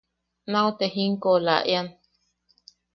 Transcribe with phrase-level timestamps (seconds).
[0.51, 1.87] –Nau te jinkoʼolaʼean.